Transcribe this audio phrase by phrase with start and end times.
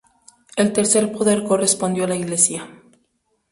[0.57, 2.67] El tercer poder correspondió a la Iglesia.